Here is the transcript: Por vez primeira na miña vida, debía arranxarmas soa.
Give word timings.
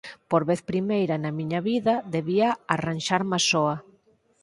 Por 0.31 0.41
vez 0.49 0.59
primeira 0.71 1.15
na 1.23 1.31
miña 1.37 1.59
vida, 1.69 1.93
debía 2.15 2.49
arranxarmas 2.75 3.43
soa. 3.51 3.75